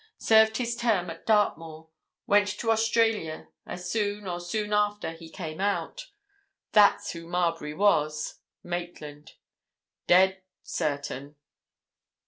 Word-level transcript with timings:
Served 0.17 0.57
his 0.57 0.75
term 0.75 1.11
at 1.11 1.27
Dartmoor. 1.27 1.89
Went 2.25 2.47
to 2.57 2.71
Australia 2.71 3.49
as 3.67 3.91
soon, 3.91 4.25
or 4.27 4.41
soon 4.41 4.73
after, 4.73 5.11
he 5.11 5.29
came 5.29 5.61
out. 5.61 6.07
That's 6.71 7.11
who 7.11 7.27
Marbury 7.27 7.75
was—Maitland. 7.75 9.33
Dead—certain!" 10.07 11.35